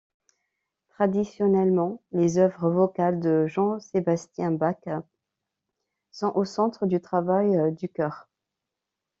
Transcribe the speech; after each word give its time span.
Traditionnellement, 0.87 2.01
les 2.11 2.39
œuvres 2.39 2.71
vocales 2.71 3.19
de 3.19 3.45
Jean-Sébastien 3.45 4.49
Bach 4.49 4.79
sont 6.11 6.31
au 6.33 6.43
centre 6.43 6.87
du 6.87 6.99
travail 6.99 7.71
du 7.75 7.87
choeur. 7.95 8.27